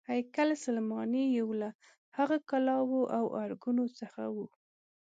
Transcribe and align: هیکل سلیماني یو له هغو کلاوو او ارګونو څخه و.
هیکل 0.13 0.49
سلیماني 0.65 1.23
یو 1.39 1.49
له 1.61 1.69
هغو 2.17 2.37
کلاوو 2.49 3.01
او 3.17 3.25
ارګونو 3.43 3.85
څخه 3.99 4.21
و. 4.35 4.37